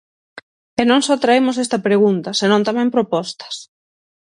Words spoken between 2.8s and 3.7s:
propostas.